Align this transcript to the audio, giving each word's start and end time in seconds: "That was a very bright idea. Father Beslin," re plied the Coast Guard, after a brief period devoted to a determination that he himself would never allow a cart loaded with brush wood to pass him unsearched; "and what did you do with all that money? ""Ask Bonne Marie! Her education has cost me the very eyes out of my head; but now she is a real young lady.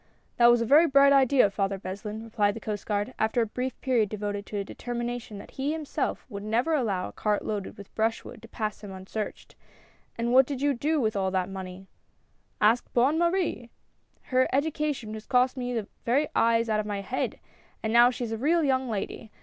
"That 0.37 0.47
was 0.47 0.61
a 0.61 0.65
very 0.65 0.87
bright 0.87 1.13
idea. 1.13 1.51
Father 1.51 1.77
Beslin," 1.77 2.23
re 2.23 2.29
plied 2.31 2.55
the 2.55 2.59
Coast 2.59 2.87
Guard, 2.87 3.13
after 3.19 3.39
a 3.39 3.45
brief 3.45 3.79
period 3.81 4.09
devoted 4.09 4.47
to 4.47 4.57
a 4.57 4.63
determination 4.63 5.37
that 5.37 5.51
he 5.61 5.71
himself 5.73 6.25
would 6.27 6.41
never 6.41 6.73
allow 6.73 7.07
a 7.07 7.11
cart 7.11 7.45
loaded 7.45 7.77
with 7.77 7.93
brush 7.93 8.25
wood 8.25 8.41
to 8.41 8.47
pass 8.47 8.83
him 8.83 8.91
unsearched; 8.91 9.53
"and 10.17 10.33
what 10.33 10.47
did 10.47 10.59
you 10.59 10.73
do 10.73 10.99
with 10.99 11.15
all 11.15 11.29
that 11.29 11.49
money? 11.49 11.85
""Ask 12.69 12.91
Bonne 12.95 13.19
Marie! 13.19 13.69
Her 14.23 14.47
education 14.51 15.13
has 15.13 15.27
cost 15.27 15.55
me 15.55 15.71
the 15.71 15.87
very 16.03 16.27
eyes 16.33 16.67
out 16.67 16.79
of 16.79 16.87
my 16.87 17.01
head; 17.01 17.39
but 17.83 17.91
now 17.91 18.09
she 18.09 18.23
is 18.23 18.31
a 18.31 18.37
real 18.39 18.63
young 18.63 18.89
lady. 18.89 19.29